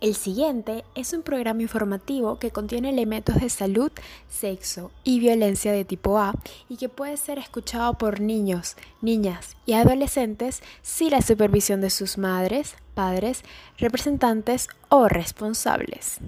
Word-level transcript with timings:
El 0.00 0.14
siguiente 0.14 0.84
es 0.94 1.12
un 1.12 1.22
programa 1.22 1.62
informativo 1.62 2.38
que 2.38 2.52
contiene 2.52 2.90
elementos 2.90 3.40
de 3.40 3.50
salud, 3.50 3.90
sexo 4.28 4.92
y 5.02 5.18
violencia 5.18 5.72
de 5.72 5.84
tipo 5.84 6.18
A 6.18 6.34
y 6.68 6.76
que 6.76 6.88
puede 6.88 7.16
ser 7.16 7.38
escuchado 7.38 7.94
por 7.94 8.20
niños, 8.20 8.76
niñas 9.02 9.56
y 9.66 9.72
adolescentes 9.72 10.62
sin 10.82 11.10
la 11.10 11.20
supervisión 11.20 11.80
de 11.80 11.90
sus 11.90 12.16
madres, 12.16 12.76
padres, 12.94 13.42
representantes 13.76 14.68
o 14.88 15.08
responsables. 15.08 16.20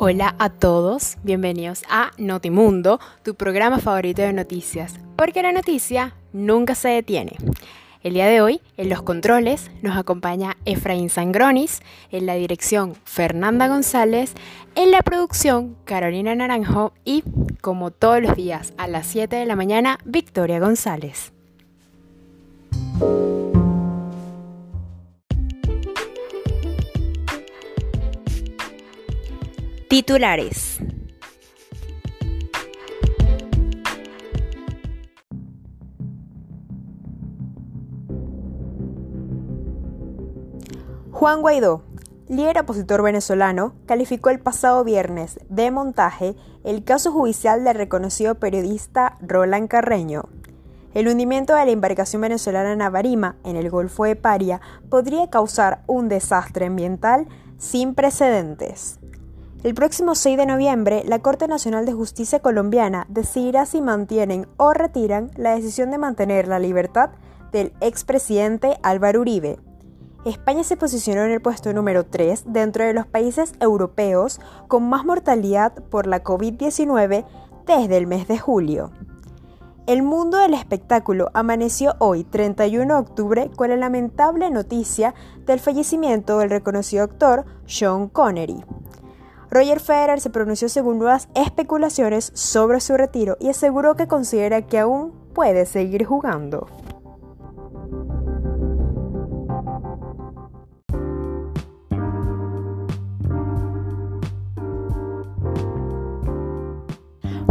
Hola 0.00 0.36
a 0.38 0.48
todos, 0.48 1.18
bienvenidos 1.22 1.82
a 1.90 2.12
Notimundo, 2.16 2.98
tu 3.24 3.34
programa 3.34 3.78
favorito 3.78 4.22
de 4.22 4.32
noticias, 4.32 4.94
porque 5.16 5.42
la 5.42 5.52
noticia 5.52 6.14
nunca 6.32 6.74
se 6.74 6.88
detiene. 6.88 7.36
El 8.02 8.14
día 8.14 8.26
de 8.26 8.40
hoy, 8.40 8.60
en 8.76 8.88
los 8.88 9.02
controles, 9.02 9.72
nos 9.82 9.96
acompaña 9.96 10.56
Efraín 10.64 11.10
Sangronis, 11.10 11.80
en 12.10 12.26
la 12.26 12.34
dirección 12.34 12.94
Fernanda 13.04 13.66
González, 13.66 14.34
en 14.76 14.92
la 14.92 15.02
producción 15.02 15.76
Carolina 15.84 16.34
Naranjo 16.34 16.92
y, 17.04 17.24
como 17.60 17.90
todos 17.90 18.22
los 18.22 18.36
días 18.36 18.72
a 18.78 18.86
las 18.86 19.06
7 19.08 19.34
de 19.34 19.46
la 19.46 19.56
mañana, 19.56 19.98
Victoria 20.04 20.60
González. 20.60 21.32
Titulares. 29.88 30.80
Juan 41.18 41.40
Guaidó, 41.40 41.82
líder 42.28 42.60
opositor 42.60 43.02
venezolano, 43.02 43.74
calificó 43.86 44.30
el 44.30 44.38
pasado 44.38 44.84
viernes 44.84 45.40
de 45.48 45.72
montaje 45.72 46.36
el 46.62 46.84
caso 46.84 47.10
judicial 47.10 47.64
del 47.64 47.74
reconocido 47.74 48.36
periodista 48.36 49.16
Roland 49.20 49.66
Carreño. 49.66 50.28
El 50.94 51.08
hundimiento 51.08 51.56
de 51.56 51.64
la 51.64 51.72
embarcación 51.72 52.22
venezolana 52.22 52.76
Navarima 52.76 53.34
en 53.42 53.56
el 53.56 53.68
Golfo 53.68 54.04
de 54.04 54.14
Paria 54.14 54.60
podría 54.90 55.28
causar 55.28 55.82
un 55.88 56.08
desastre 56.08 56.66
ambiental 56.66 57.26
sin 57.58 57.96
precedentes. 57.96 59.00
El 59.64 59.74
próximo 59.74 60.14
6 60.14 60.36
de 60.36 60.46
noviembre, 60.46 61.02
la 61.04 61.18
Corte 61.18 61.48
Nacional 61.48 61.84
de 61.84 61.94
Justicia 61.94 62.38
colombiana 62.38 63.06
decidirá 63.08 63.66
si 63.66 63.82
mantienen 63.82 64.46
o 64.56 64.72
retiran 64.72 65.32
la 65.34 65.56
decisión 65.56 65.90
de 65.90 65.98
mantener 65.98 66.46
la 66.46 66.60
libertad 66.60 67.10
del 67.50 67.72
expresidente 67.80 68.78
Álvaro 68.84 69.22
Uribe. 69.22 69.58
España 70.24 70.64
se 70.64 70.76
posicionó 70.76 71.22
en 71.22 71.30
el 71.30 71.40
puesto 71.40 71.72
número 71.72 72.04
3 72.04 72.44
dentro 72.46 72.84
de 72.84 72.92
los 72.92 73.06
países 73.06 73.52
europeos 73.60 74.40
con 74.66 74.88
más 74.88 75.04
mortalidad 75.04 75.72
por 75.90 76.06
la 76.06 76.24
COVID-19 76.24 77.24
desde 77.66 77.96
el 77.96 78.06
mes 78.06 78.26
de 78.26 78.38
julio. 78.38 78.90
El 79.86 80.02
mundo 80.02 80.36
del 80.38 80.54
espectáculo 80.54 81.30
amaneció 81.34 81.94
hoy, 81.98 82.24
31 82.24 82.94
de 82.94 83.00
octubre, 83.00 83.50
con 83.56 83.70
la 83.70 83.76
lamentable 83.76 84.50
noticia 84.50 85.14
del 85.46 85.60
fallecimiento 85.60 86.38
del 86.38 86.50
reconocido 86.50 87.04
actor 87.04 87.46
Sean 87.66 88.08
Connery. 88.08 88.64
Roger 89.50 89.80
Federer 89.80 90.20
se 90.20 90.28
pronunció 90.28 90.68
según 90.68 90.98
nuevas 90.98 91.28
especulaciones 91.34 92.32
sobre 92.34 92.80
su 92.80 92.98
retiro 92.98 93.38
y 93.40 93.48
aseguró 93.48 93.94
que 93.94 94.08
considera 94.08 94.60
que 94.62 94.78
aún 94.78 95.12
puede 95.32 95.64
seguir 95.64 96.04
jugando. 96.04 96.66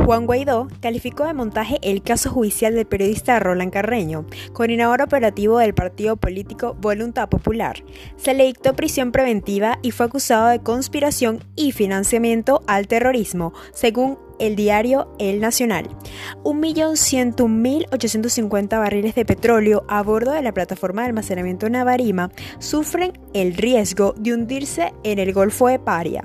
Juan 0.07 0.25
Guaidó 0.25 0.69
calificó 0.79 1.25
de 1.25 1.33
montaje 1.33 1.79
el 1.81 2.01
caso 2.01 2.29
judicial 2.29 2.73
del 2.73 2.85
periodista 2.85 3.41
Roland 3.41 3.73
Carreño, 3.73 4.25
coordinador 4.53 5.01
operativo 5.01 5.57
del 5.57 5.73
partido 5.73 6.15
político 6.15 6.77
Voluntad 6.79 7.27
Popular. 7.27 7.83
Se 8.15 8.33
le 8.33 8.45
dictó 8.45 8.73
prisión 8.73 9.11
preventiva 9.11 9.79
y 9.81 9.91
fue 9.91 10.05
acusado 10.05 10.47
de 10.47 10.59
conspiración 10.59 11.43
y 11.57 11.73
financiamiento 11.73 12.63
al 12.67 12.87
terrorismo, 12.87 13.51
según 13.73 14.17
el 14.39 14.55
diario 14.55 15.07
El 15.19 15.39
Nacional. 15.39 15.87
1.101.850 16.43 18.79
barriles 18.79 19.13
de 19.15 19.25
petróleo 19.25 19.83
a 19.87 20.03
bordo 20.03 20.31
de 20.31 20.41
la 20.41 20.53
plataforma 20.53 21.01
de 21.01 21.09
almacenamiento 21.09 21.69
Navarima 21.69 22.31
sufren 22.59 23.19
el 23.33 23.55
riesgo 23.55 24.13
de 24.17 24.33
hundirse 24.33 24.93
en 25.03 25.19
el 25.19 25.33
Golfo 25.33 25.67
de 25.67 25.79
Paria. 25.79 26.23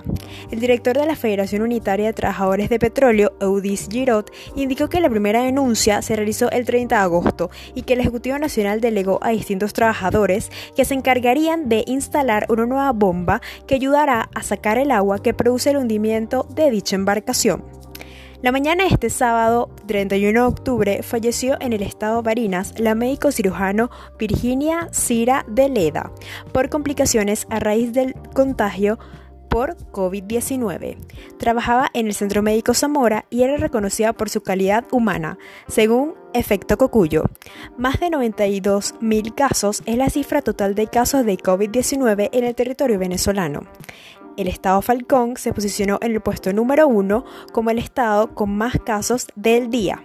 El 0.50 0.60
director 0.60 0.96
de 0.96 1.06
la 1.06 1.16
Federación 1.16 1.62
Unitaria 1.62 2.06
de 2.06 2.12
Trabajadores 2.12 2.68
de 2.68 2.78
Petróleo, 2.78 3.32
Eudis 3.40 3.88
Girot, 3.90 4.30
indicó 4.56 4.88
que 4.88 5.00
la 5.00 5.10
primera 5.10 5.42
denuncia 5.42 6.02
se 6.02 6.16
realizó 6.16 6.50
el 6.50 6.64
30 6.64 6.96
de 6.96 7.02
agosto 7.02 7.50
y 7.74 7.82
que 7.82 7.94
el 7.94 8.00
Ejecutivo 8.00 8.38
Nacional 8.38 8.80
delegó 8.80 9.18
a 9.22 9.30
distintos 9.30 9.72
trabajadores 9.72 10.50
que 10.76 10.84
se 10.84 10.94
encargarían 10.94 11.68
de 11.68 11.84
instalar 11.86 12.46
una 12.48 12.66
nueva 12.66 12.92
bomba 12.92 13.40
que 13.66 13.74
ayudará 13.74 14.30
a 14.34 14.42
sacar 14.42 14.78
el 14.78 14.90
agua 14.90 15.22
que 15.22 15.34
produce 15.34 15.70
el 15.70 15.76
hundimiento 15.76 16.46
de 16.54 16.70
dicha 16.70 16.96
embarcación. 16.96 17.71
La 18.42 18.50
mañana 18.50 18.82
de 18.82 18.90
este 18.90 19.08
sábado, 19.08 19.70
31 19.86 20.40
de 20.40 20.46
octubre, 20.46 21.02
falleció 21.04 21.56
en 21.60 21.72
el 21.72 21.80
estado 21.80 22.24
Barinas 22.24 22.74
la 22.76 22.96
médico 22.96 23.30
cirujano 23.30 23.88
Virginia 24.18 24.88
Cira 24.90 25.44
de 25.46 25.68
Leda 25.68 26.10
por 26.52 26.68
complicaciones 26.68 27.46
a 27.50 27.60
raíz 27.60 27.92
del 27.92 28.14
contagio 28.34 28.98
por 29.48 29.76
COVID-19. 29.92 30.96
Trabajaba 31.38 31.90
en 31.94 32.06
el 32.08 32.14
Centro 32.14 32.42
Médico 32.42 32.74
Zamora 32.74 33.26
y 33.30 33.44
era 33.44 33.58
reconocida 33.58 34.12
por 34.12 34.28
su 34.28 34.40
calidad 34.40 34.86
humana, 34.90 35.38
según 35.68 36.14
Efecto 36.34 36.78
Cocuyo. 36.78 37.26
Más 37.78 38.00
de 38.00 38.08
92.000 38.08 39.34
casos 39.36 39.84
es 39.86 39.96
la 39.96 40.10
cifra 40.10 40.42
total 40.42 40.74
de 40.74 40.88
casos 40.88 41.24
de 41.24 41.38
COVID-19 41.38 42.30
en 42.32 42.42
el 42.42 42.56
territorio 42.56 42.98
venezolano. 42.98 43.68
El 44.36 44.48
estado 44.48 44.80
Falcón 44.80 45.36
se 45.36 45.52
posicionó 45.52 45.98
en 46.00 46.12
el 46.12 46.20
puesto 46.20 46.52
número 46.52 46.88
uno 46.88 47.24
como 47.52 47.70
el 47.70 47.78
estado 47.78 48.34
con 48.34 48.56
más 48.56 48.78
casos 48.84 49.26
del 49.36 49.68
día. 49.68 50.02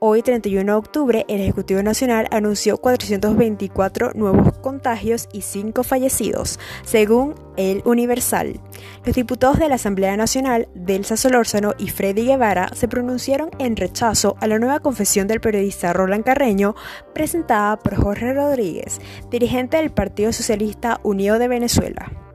Hoy, 0.00 0.22
31 0.22 0.72
de 0.72 0.78
octubre, 0.78 1.24
el 1.28 1.42
Ejecutivo 1.42 1.82
Nacional 1.82 2.26
anunció 2.30 2.78
424 2.78 4.12
nuevos 4.14 4.56
contagios 4.58 5.28
y 5.30 5.42
5 5.42 5.84
fallecidos, 5.84 6.58
según 6.84 7.34
el 7.58 7.82
Universal. 7.84 8.58
Los 9.04 9.14
diputados 9.14 9.58
de 9.58 9.68
la 9.68 9.74
Asamblea 9.74 10.16
Nacional, 10.16 10.68
Delsa 10.74 11.18
Solórzano 11.18 11.74
y 11.76 11.90
Freddy 11.90 12.24
Guevara, 12.24 12.70
se 12.74 12.88
pronunciaron 12.88 13.50
en 13.58 13.76
rechazo 13.76 14.36
a 14.40 14.46
la 14.46 14.58
nueva 14.58 14.80
confesión 14.80 15.28
del 15.28 15.42
periodista 15.42 15.92
Roland 15.92 16.24
Carreño, 16.24 16.74
presentada 17.12 17.78
por 17.78 17.94
Jorge 17.94 18.32
Rodríguez, 18.32 19.02
dirigente 19.30 19.76
del 19.76 19.90
Partido 19.90 20.32
Socialista 20.32 20.98
Unido 21.02 21.38
de 21.38 21.48
Venezuela. 21.48 22.29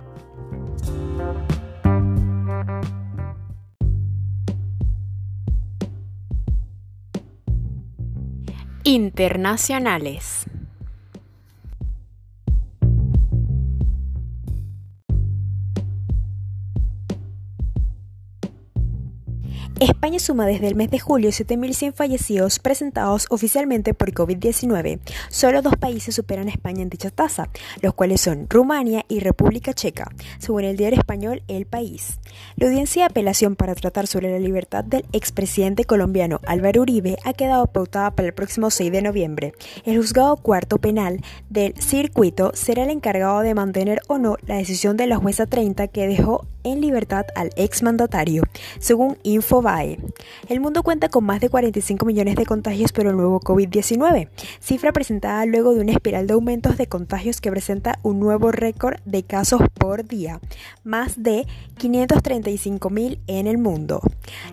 Internacionales. 8.85 10.46
España 20.06 20.20
suma 20.20 20.46
desde 20.46 20.68
el 20.68 20.76
mes 20.76 20.92
de 20.92 21.00
julio 21.00 21.32
7.100 21.32 21.92
fallecidos 21.92 22.60
presentados 22.60 23.26
oficialmente 23.32 23.96
por 23.96 24.14
COVID-19. 24.14 25.00
Solo 25.30 25.63
dos 25.63 25.78
países 25.78 26.13
superan 26.13 26.48
a 26.48 26.52
España 26.52 26.84
en 26.84 26.92
dicha 26.92 27.10
tasa, 27.10 27.50
los 27.81 27.96
cuales 27.96 28.22
son 28.22 28.46
Rumania 28.48 29.04
y 29.07 29.19
República 29.19 29.74
Checa, 29.74 30.12
según 30.38 30.63
el 30.63 30.78
diario 30.78 31.00
español 31.00 31.42
El 31.48 31.66
País. 31.66 32.19
La 32.56 32.68
audiencia 32.68 33.02
de 33.02 33.10
apelación 33.10 33.56
para 33.56 33.74
tratar 33.74 34.06
sobre 34.06 34.30
la 34.30 34.38
libertad 34.38 34.84
del 34.84 35.07
expresidente 35.12 35.86
colombiano 35.86 36.40
Álvaro 36.46 36.84
Uribe 36.84 37.18
ha 37.24 37.34
quedado 37.34 37.66
pautada 37.66 38.12
para 38.12 38.28
el 38.28 38.36
próximo 38.36 38.69
6 38.69 38.92
de 38.92 39.01
noviembre. 39.01 39.54
El 39.86 39.98
juzgado 39.98 40.38
cuarto 40.38 40.78
penal 40.78 41.22
del 41.50 41.74
circuito 41.81 42.51
será 42.54 42.84
el 42.84 42.92
encargado 42.92 43.40
de 43.40 43.56
mantener 43.56 44.01
o 44.08 44.19
no 44.19 44.38
la 44.46 44.58
decisión 44.58 44.98
de 44.98 45.08
la 45.08 45.18
jueza 45.18 45.48
30 45.48 45.88
que 45.88 46.06
dejó 46.06 46.46
en 46.65 46.81
libertad 46.81 47.25
al 47.35 47.51
exmandatario, 47.56 48.44
según 48.79 49.17
Infobae. 49.23 50.00
El 50.50 50.59
mundo 50.59 50.83
cuenta 50.83 51.07
con 51.07 51.23
más 51.23 51.39
de 51.39 51.50
45 51.50 52.06
millones 52.06 52.35
de 52.35 52.45
contagios 52.45 52.91
por 52.91 53.07
el 53.07 53.15
nuevo 53.15 53.39
COVID-19, 53.39 54.27
cifra 54.59 54.91
presentada 54.91 55.45
luego 55.45 55.73
de 55.73 55.81
una 55.81 55.94
espiral 55.94 56.27
de 56.27 56.33
aumentos 56.33 56.77
de 56.77 56.88
contagios 56.88 57.39
que 57.39 57.51
presenta 57.51 58.00
un 58.03 58.19
nuevo 58.19 58.51
récord 58.51 58.97
de 59.06 59.23
casos 59.23 59.62
por 59.75 60.06
día, 60.06 60.41
más 60.83 61.21
de 61.23 61.45
535 61.77 62.89
mil 62.89 63.19
en 63.27 63.47
el 63.47 63.57
mundo. 63.57 64.01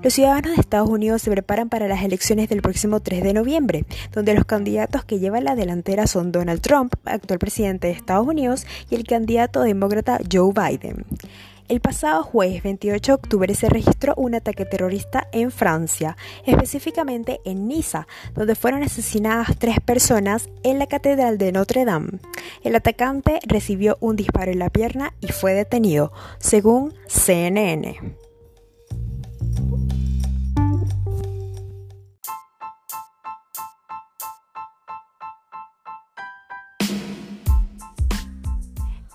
Los 0.03 0.15
ciudadanos 0.15 0.55
de 0.55 0.61
Estados 0.61 0.91
Unidos 0.91 1.23
se 1.23 1.31
preparan 1.31 1.69
para 1.69 1.89
las 1.89 2.03
elecciones 2.05 2.49
del 2.49 2.63
próximo 2.63 3.01
3 3.01 3.23
de 3.25 3.33
noviembre, 3.33 3.85
donde 4.13 4.35
los 4.35 4.45
candidatos 4.45 5.05
que 5.05 5.19
llevan 5.19 5.45
la 5.45 5.57
delantera 5.57 6.07
son 6.07 6.33
Donald 6.33 6.61
Trump, 6.61 6.95
actual 7.05 7.39
presidente 7.39 7.87
de 7.87 7.95
Estados 7.95 8.27
Unidos, 8.27 8.67
y 8.91 8.97
el 8.97 9.05
candidato 9.05 9.63
demócrata 9.63 10.21
Joe 10.31 10.53
Biden. 10.53 11.07
El 11.69 11.81
pasado 11.81 12.23
jueves 12.23 12.63
28 12.63 13.13
de 13.13 13.15
octubre 13.15 13.55
se 13.55 13.69
registró 13.69 14.15
un 14.17 14.35
ataque 14.35 14.67
terrorista 14.67 15.29
en 15.33 15.51
Francia, 15.51 16.17
específicamente 16.45 17.41
en 17.45 17.67
Niza, 17.69 18.07
donde 18.35 18.55
fueron 18.55 18.83
asesinadas 18.83 19.57
tres 19.59 19.81
personas 19.81 20.49
en 20.65 20.79
la 20.79 20.87
Catedral 20.87 21.39
de 21.39 21.53
Notre 21.53 21.85
Dame. 21.85 22.19
El 22.63 22.75
atacante 22.75 23.41
recibió 23.47 23.97
un 24.01 24.17
disparo 24.17 24.51
en 24.51 24.59
la 24.59 24.71
pierna 24.71 25.15
y 25.21 25.29
fue 25.29 25.55
detenido, 25.55 26.13
según 26.39 26.95
CNN. 27.07 28.17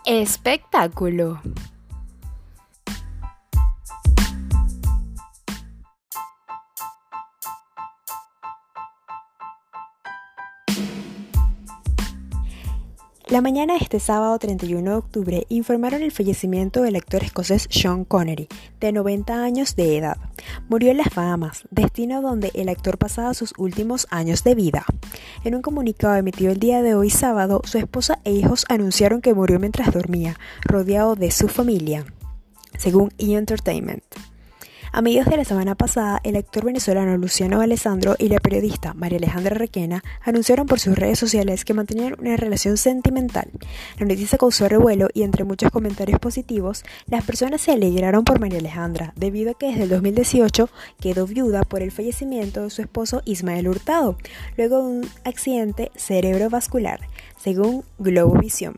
Espectáculo. 0.05 1.41
La 13.29 13.41
mañana 13.41 13.74
de 13.74 13.79
este 13.79 14.00
sábado 14.00 14.39
31 14.39 14.89
de 14.89 14.95
octubre 14.95 15.45
informaron 15.50 16.01
el 16.01 16.13
fallecimiento 16.13 16.81
del 16.81 16.95
actor 16.95 17.25
escocés 17.25 17.68
Sean 17.69 18.06
Connery, 18.06 18.47
de 18.79 18.94
90 18.94 19.44
años 19.44 19.75
de 19.75 19.97
edad. 19.97 20.15
Murió 20.69 20.91
en 20.91 20.97
Las 20.97 21.13
Bahamas, 21.13 21.63
destino 21.69 22.21
donde 22.21 22.51
el 22.53 22.69
actor 22.69 22.97
pasaba 22.97 23.33
sus 23.33 23.53
últimos 23.57 24.07
años 24.12 24.45
de 24.45 24.56
vida. 24.56 24.85
En 25.44 25.56
un 25.56 25.62
comunicado 25.62 26.15
emitido 26.15 26.53
el 26.53 26.59
día 26.59 26.81
de 26.81 26.95
hoy 26.95 27.09
sábado, 27.09 27.59
su 27.65 27.77
esposa 27.77 28.19
e 28.24 28.31
hijos 28.31 28.65
anunciaron 28.69 29.19
que 29.19 29.33
murió 29.33 29.59
mientras 29.59 29.94
dormía, 29.94 30.39
rodeado 30.63 31.15
de 31.15 31.31
su 31.31 31.50
familia, 31.50 32.06
según 32.77 33.12
E! 33.18 33.35
Entertainment. 33.35 34.06
A 34.92 35.01
mediados 35.01 35.30
de 35.30 35.38
la 35.38 35.44
semana 35.44 35.75
pasada, 35.75 36.19
el 36.24 36.38
actor 36.38 36.66
venezolano 36.66 37.18
Luciano 37.18 37.60
Alessandro 37.60 38.16
y 38.18 38.30
la 38.30 38.39
periodista 38.39 38.94
María 38.94 39.18
Alejandra 39.18 39.56
Requena 39.56 40.04
anunciaron 40.24 40.66
por 40.66 40.80
sus 40.80 40.98
redes 40.98 41.19
sociales 41.19 41.66
que 41.66 41.74
mantenían 41.74 42.16
una 42.19 42.38
relación 42.38 42.78
sentimental. 42.78 43.50
La 44.00 44.06
noticia 44.06 44.38
causó 44.38 44.68
revuelo 44.69 45.10
y 45.13 45.24
entre 45.24 45.44
muchos 45.44 45.72
comentarios 45.72 46.19
positivos, 46.19 46.84
las 47.07 47.25
personas 47.25 47.62
se 47.62 47.74
alegraron 47.74 48.24
por 48.24 48.39
María 48.39 48.60
Alejandra, 48.60 49.13
debido 49.16 49.51
a 49.51 49.54
que 49.56 49.68
desde 49.68 49.84
el 49.84 49.89
2018 49.89 50.69
quedó 51.00 51.28
viuda 51.28 51.63
por 51.63 51.81
el 51.81 51.92
fallecimiento 51.92 52.63
de 52.63 52.69
su 52.69 52.81
esposo 52.81 53.22
Ismael 53.25 53.68
Hurtado, 53.68 54.18
luego 54.56 54.78
de 54.78 54.88
un 55.00 55.10
accidente 55.25 55.92
cerebrovascular, 55.95 57.01
según 57.38 57.83
Globovisión. 58.00 58.75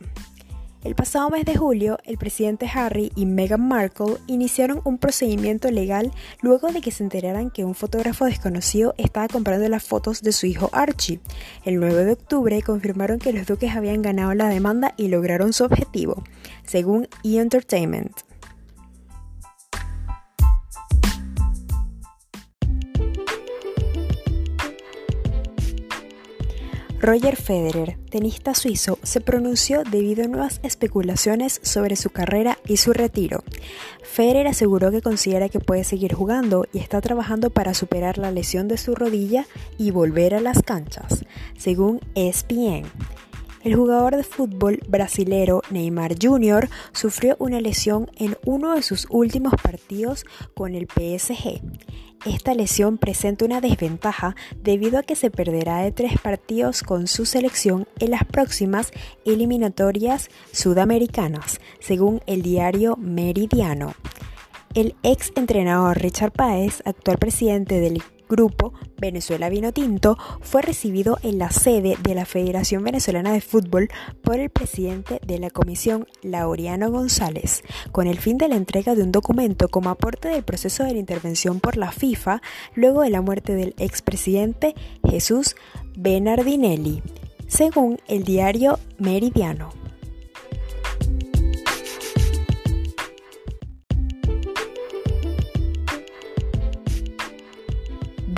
El 0.81 0.96
pasado 0.96 1.30
mes 1.30 1.44
de 1.44 1.58
julio, 1.58 1.98
el 2.06 2.18
presidente 2.18 2.66
Harry 2.74 3.12
y 3.14 3.26
Meghan 3.26 3.68
Markle 3.68 4.16
iniciaron 4.28 4.80
un 4.86 4.98
procedimiento 4.98 5.70
legal 5.72 6.14
luego 6.42 6.72
de 6.72 6.80
que 6.80 6.92
se 6.92 7.04
enteraran 7.04 7.52
que 7.52 7.66
un 7.66 7.76
fotógrafo 7.76 8.24
desconocido 8.24 8.96
estaba 8.98 9.28
comprando 9.28 9.68
las 9.68 9.84
fotos 9.84 10.22
de 10.22 10.31
su 10.31 10.46
hijo 10.46 10.70
Archie. 10.72 11.20
El 11.66 11.81
9 11.81 12.06
de 12.06 12.14
octubre 12.14 12.62
confirmaron 12.62 13.20
que 13.20 13.34
los 13.34 13.46
duques 13.46 13.76
habían 13.76 14.02
ganado 14.02 14.34
la 14.34 14.48
demanda 14.48 14.94
y 14.96 15.10
lograron 15.10 15.52
su 15.52 15.66
objetivo, 15.66 16.24
según 16.66 17.10
E! 17.26 17.40
Entertainment. 17.40 18.29
Roger 27.01 27.38
Federer, 27.38 27.98
tenista 28.10 28.54
suizo, 28.54 29.00
se 29.04 29.22
pronunció 29.22 29.84
debido 29.86 30.25
a 30.25 30.28
nuevas 30.28 30.60
especulaciones 30.63 31.62
sobre 31.63 31.96
su 31.96 32.10
carrera 32.10 32.57
y 32.68 32.75
su 32.75 32.92
retiro. 32.92 33.42
Federer 34.04 34.48
aseguró 34.48 34.92
que 34.92 35.01
considera 35.01 35.48
que 35.48 35.62
puede 35.62 35.86
seguir 35.86 36.13
jugando 36.13 36.66
y 36.74 36.80
está 36.80 37.00
trabajando 37.00 37.51
para 37.51 37.74
superar 37.74 38.18
la 38.18 38.31
lesión 38.31 38.68
de 38.68 38.78
su 38.78 38.96
rodilla 38.96 39.46
y 39.78 39.92
volver 39.92 40.36
a 40.36 40.42
las 40.42 40.62
canchas, 40.62 41.24
según 41.57 42.01
ESPN. 42.16 42.84
El 43.63 43.75
jugador 43.75 44.18
de 44.18 44.24
fútbol 44.24 44.80
brasilero 44.88 45.62
Neymar 45.69 46.16
Jr. 46.22 46.69
sufrió 46.92 47.38
una 47.40 47.62
lesión 47.62 48.10
en 48.18 48.38
uno 48.45 48.75
de 48.75 48.81
sus 48.81 49.07
últimos 49.10 49.54
partidos 49.62 50.25
con 50.54 50.75
el 50.75 50.88
PSG. 50.88 51.62
Esta 52.25 52.54
lesión 52.54 52.98
presenta 52.98 53.45
una 53.45 53.62
desventaja 53.62 54.36
debido 54.62 55.00
a 55.00 55.04
que 55.04 55.16
se 55.16 55.31
perderá 55.31 55.77
de 55.77 55.94
tres 55.94 56.19
partidos 56.19 56.83
con 56.83 57.07
su 57.07 57.25
selección 57.25 57.88
en 58.00 58.12
las 58.12 58.25
próximas 58.25 58.92
eliminatorias 59.25 60.30
sudamericanas, 60.51 61.62
según 61.80 62.21
el 62.25 62.42
diario 62.42 62.98
Meridiano. 62.98 63.94
El 64.74 64.95
ex 65.01 65.31
entrenador 65.36 65.98
Richard 65.98 66.31
Páez, 66.31 66.81
actual 66.86 67.18
presidente 67.19 67.80
del 67.80 68.04
grupo 68.30 68.74
Venezuela 68.98 69.50
Vino 69.50 69.74
Tinto 69.74 70.18
fue 70.42 70.62
recibido 70.62 71.18
en 71.24 71.40
la 71.40 71.52
sede 71.52 71.98
de 72.02 72.16
la 72.16 72.26
Federación 72.26 72.84
Venezolana 72.84 73.34
de 73.34 73.42
Fútbol 73.42 73.90
por 74.22 74.40
el 74.40 74.50
presidente 74.50 75.20
de 75.26 75.40
la 75.40 75.50
comisión, 75.50 76.08
Laureano 76.22 76.92
González, 76.92 77.64
con 77.92 78.08
el 78.08 78.20
fin 78.20 78.38
de 78.38 78.48
la 78.48 78.56
entrega 78.56 78.96
de 78.96 79.04
un 79.04 79.12
documento 79.12 79.68
como 79.68 79.90
aporte 79.90 80.30
del 80.30 80.44
proceso 80.44 80.84
de 80.84 80.94
la 80.94 81.00
intervención 81.00 81.60
por 81.60 81.76
la 81.76 81.92
FIFA 81.92 82.42
luego 82.76 83.02
de 83.02 83.10
la 83.10 83.22
muerte 83.22 83.56
del 83.56 83.74
expresidente 83.78 84.76
Jesús 85.10 85.56
Bernardinelli, 85.98 87.02
según 87.48 87.98
el 88.08 88.24
diario 88.24 88.80
Meridiano. 89.00 89.79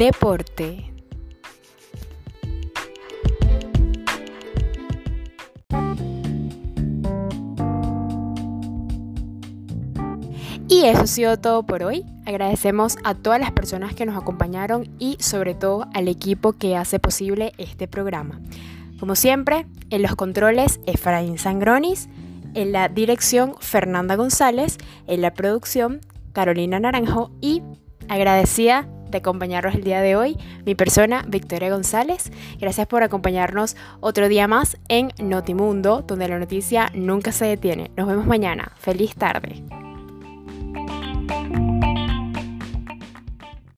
Deporte. 0.01 0.91
Y 10.67 10.85
eso 10.85 11.01
ha 11.01 11.05
sido 11.05 11.37
todo 11.37 11.61
por 11.67 11.83
hoy. 11.83 12.03
Agradecemos 12.25 12.97
a 13.03 13.13
todas 13.13 13.39
las 13.39 13.51
personas 13.51 13.93
que 13.93 14.07
nos 14.07 14.17
acompañaron 14.17 14.89
y 14.97 15.17
sobre 15.19 15.53
todo 15.53 15.85
al 15.93 16.07
equipo 16.07 16.53
que 16.53 16.75
hace 16.75 16.97
posible 16.97 17.53
este 17.59 17.87
programa. 17.87 18.41
Como 18.99 19.15
siempre, 19.15 19.67
en 19.91 20.01
los 20.01 20.15
controles 20.15 20.79
Efraín 20.87 21.37
Sangronis, 21.37 22.09
en 22.55 22.71
la 22.71 22.89
dirección 22.89 23.53
Fernanda 23.59 24.15
González, 24.15 24.79
en 25.05 25.21
la 25.21 25.35
producción 25.35 26.01
Carolina 26.33 26.79
Naranjo 26.79 27.29
y 27.39 27.61
agradecida 28.09 28.87
de 29.11 29.19
acompañarnos 29.19 29.75
el 29.75 29.83
día 29.83 30.01
de 30.01 30.15
hoy, 30.15 30.37
mi 30.65 30.75
persona 30.75 31.23
Victoria 31.27 31.69
González. 31.69 32.31
Gracias 32.59 32.87
por 32.87 33.03
acompañarnos 33.03 33.75
otro 33.99 34.27
día 34.27 34.47
más 34.47 34.77
en 34.87 35.11
Notimundo, 35.21 36.03
donde 36.07 36.27
la 36.27 36.39
noticia 36.39 36.89
nunca 36.93 37.31
se 37.31 37.45
detiene. 37.45 37.91
Nos 37.95 38.07
vemos 38.07 38.25
mañana. 38.25 38.71
Feliz 38.77 39.15
tarde. 39.15 39.63